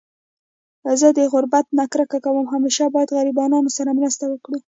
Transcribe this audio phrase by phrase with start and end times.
[0.99, 4.57] زه د غربت نه کرکه کوم .همیشه باید غریبانانو سره مرسته وکړو